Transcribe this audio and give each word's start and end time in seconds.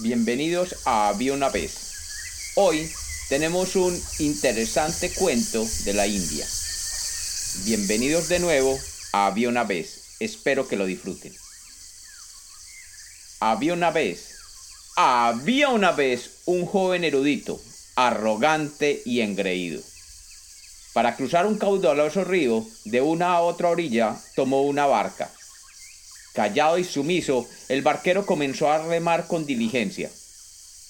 bienvenidos 0.00 0.76
a 0.84 1.08
Había 1.08 1.32
una 1.32 1.48
vez. 1.48 2.52
Hoy 2.54 2.88
tenemos 3.28 3.74
un 3.74 4.00
interesante 4.18 5.10
cuento 5.10 5.66
de 5.84 5.92
la 5.92 6.06
India. 6.06 6.46
Bienvenidos 7.64 8.28
de 8.28 8.38
nuevo 8.38 8.78
a 9.12 9.26
Había 9.26 9.48
una 9.48 9.64
vez, 9.64 10.16
espero 10.20 10.68
que 10.68 10.76
lo 10.76 10.86
disfruten. 10.86 11.34
Había 13.40 13.72
una 13.72 13.90
vez, 13.90 14.36
había 14.96 15.68
una 15.70 15.92
vez 15.92 16.30
un 16.46 16.66
joven 16.66 17.04
erudito, 17.04 17.60
arrogante 17.96 19.02
y 19.04 19.20
engreído. 19.20 19.82
Para 20.92 21.16
cruzar 21.16 21.46
un 21.46 21.58
caudaloso 21.58 22.24
río 22.24 22.64
de 22.84 23.00
una 23.00 23.32
a 23.32 23.40
otra 23.40 23.68
orilla 23.68 24.16
tomó 24.34 24.62
una 24.62 24.86
barca 24.86 25.30
Callado 26.32 26.78
y 26.78 26.84
sumiso, 26.84 27.48
el 27.68 27.82
barquero 27.82 28.26
comenzó 28.26 28.70
a 28.70 28.86
remar 28.86 29.26
con 29.26 29.46
diligencia. 29.46 30.10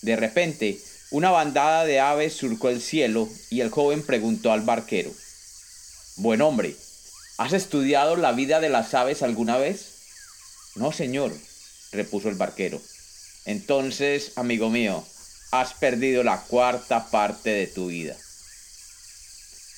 De 0.03 0.17
repente, 0.17 0.79
una 1.11 1.31
bandada 1.31 1.85
de 1.85 2.01
aves 2.01 2.35
surcó 2.35 2.69
el 2.69 2.83
cielo 2.83 3.29
y 3.51 3.61
el 3.61 3.71
joven 3.71 4.03
preguntó 4.03 4.53
al 4.53 4.61
barquero, 4.61 5.11
Buen 6.17 6.43
hombre, 6.43 6.77
¿has 7.39 7.53
estudiado 7.53 8.17
la 8.17 8.33
vida 8.33 8.61
de 8.61 8.69
las 8.69 8.93
aves 8.95 9.23
alguna 9.23 9.57
vez? 9.57 10.73
No, 10.75 10.93
señor, 10.93 11.33
repuso 11.93 12.29
el 12.29 12.35
barquero. 12.35 12.81
Entonces, 13.47 14.33
amigo 14.37 14.69
mío, 14.69 15.05
has 15.51 15.73
perdido 15.75 16.23
la 16.23 16.43
cuarta 16.43 17.09
parte 17.11 17.51
de 17.51 17.67
tu 17.67 17.87
vida. 17.87 18.17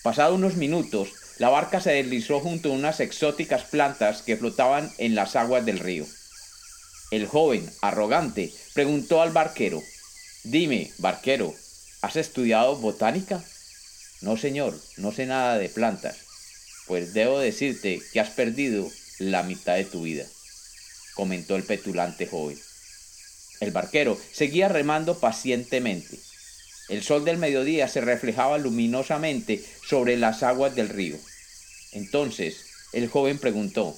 Pasados 0.02 0.34
unos 0.34 0.56
minutos, 0.56 1.10
la 1.40 1.48
barca 1.48 1.80
se 1.80 1.92
deslizó 1.92 2.38
junto 2.38 2.68
a 2.68 2.74
unas 2.74 3.00
exóticas 3.00 3.64
plantas 3.64 4.20
que 4.20 4.36
flotaban 4.36 4.92
en 4.98 5.14
las 5.14 5.36
aguas 5.36 5.64
del 5.64 5.78
río. 5.78 6.04
El 7.10 7.26
joven, 7.26 7.66
arrogante, 7.80 8.52
preguntó 8.74 9.22
al 9.22 9.30
barquero, 9.30 9.82
Dime, 10.44 10.92
barquero, 10.98 11.54
¿has 12.02 12.16
estudiado 12.16 12.76
botánica? 12.76 13.42
No, 14.20 14.36
señor, 14.36 14.78
no 14.98 15.12
sé 15.12 15.24
nada 15.24 15.56
de 15.56 15.70
plantas. 15.70 16.18
Pues 16.86 17.14
debo 17.14 17.38
decirte 17.38 18.02
que 18.12 18.20
has 18.20 18.28
perdido 18.28 18.86
la 19.18 19.42
mitad 19.42 19.76
de 19.76 19.86
tu 19.86 20.02
vida, 20.02 20.26
comentó 21.14 21.56
el 21.56 21.62
petulante 21.62 22.26
joven. 22.26 22.58
El 23.60 23.70
barquero 23.70 24.20
seguía 24.30 24.68
remando 24.68 25.18
pacientemente. 25.18 26.18
El 26.90 27.02
sol 27.02 27.24
del 27.24 27.38
mediodía 27.38 27.88
se 27.88 28.02
reflejaba 28.02 28.58
luminosamente 28.58 29.64
sobre 29.88 30.18
las 30.18 30.42
aguas 30.42 30.74
del 30.74 30.90
río. 30.90 31.16
Entonces 31.92 32.66
el 32.92 33.08
joven 33.08 33.38
preguntó, 33.38 33.96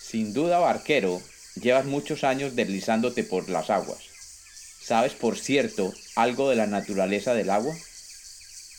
Sin 0.00 0.32
duda, 0.32 0.58
barquero, 0.58 1.20
llevas 1.60 1.84
muchos 1.84 2.24
años 2.24 2.54
deslizándote 2.54 3.24
por 3.24 3.48
las 3.48 3.70
aguas. 3.70 3.98
¿Sabes, 4.80 5.14
por 5.14 5.36
cierto, 5.36 5.92
algo 6.14 6.48
de 6.48 6.56
la 6.56 6.66
naturaleza 6.66 7.34
del 7.34 7.50
agua? 7.50 7.74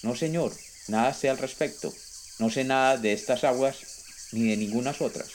No, 0.04 0.16
señor, 0.16 0.54
nada 0.88 1.14
sé 1.14 1.30
al 1.30 1.38
respecto. 1.38 1.94
No 2.40 2.50
sé 2.50 2.64
nada 2.64 2.98
de 2.98 3.14
estas 3.14 3.44
aguas 3.44 3.78
ni 4.32 4.50
de 4.50 4.58
ningunas 4.58 5.02
otras. 5.02 5.28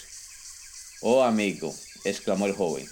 Oh, 1.00 1.22
amigo, 1.22 1.74
exclamó 2.04 2.46
el 2.46 2.52
joven, 2.52 2.88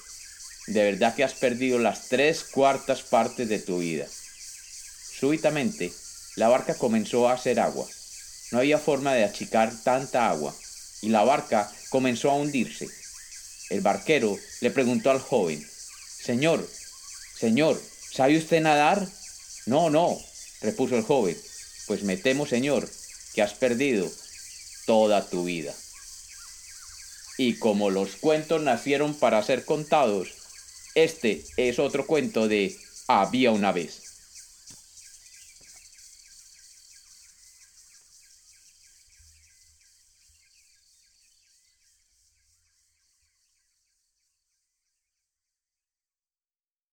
de 0.66 0.82
verdad 0.82 1.14
que 1.14 1.24
has 1.24 1.34
perdido 1.34 1.78
las 1.78 2.08
tres 2.08 2.42
cuartas 2.42 3.02
partes 3.02 3.48
de 3.48 3.60
tu 3.60 3.78
vida. 3.78 4.06
Súbitamente, 4.08 5.92
la 6.36 6.48
barca 6.48 6.74
comenzó 6.74 7.28
a 7.28 7.34
hacer 7.34 7.60
agua 7.60 7.86
no 8.50 8.58
había 8.58 8.78
forma 8.78 9.14
de 9.14 9.24
achicar 9.24 9.72
tanta 9.82 10.28
agua, 10.28 10.54
y 11.02 11.08
la 11.08 11.22
barca 11.22 11.70
comenzó 11.90 12.30
a 12.30 12.34
hundirse. 12.34 12.88
El 13.70 13.80
barquero 13.80 14.36
le 14.60 14.70
preguntó 14.70 15.10
al 15.10 15.20
joven, 15.20 15.64
Señor, 16.22 16.68
Señor, 17.38 17.80
¿sabe 18.12 18.36
usted 18.36 18.60
nadar? 18.60 19.06
No, 19.66 19.90
no, 19.90 20.18
repuso 20.60 20.96
el 20.96 21.04
joven, 21.04 21.36
pues 21.86 22.02
me 22.02 22.16
temo, 22.16 22.46
Señor, 22.46 22.88
que 23.34 23.42
has 23.42 23.54
perdido 23.54 24.10
toda 24.86 25.28
tu 25.28 25.44
vida. 25.44 25.72
Y 27.38 27.58
como 27.58 27.91
los 27.91 28.16
cuentos 28.16 28.60
nacieron 28.60 29.14
para 29.14 29.42
ser 29.42 29.64
contados, 29.64 30.28
este 30.94 31.44
es 31.56 31.78
otro 31.78 32.06
cuento 32.06 32.48
de 32.48 32.76
Había 33.06 33.52
una 33.52 33.72
vez. 33.72 34.09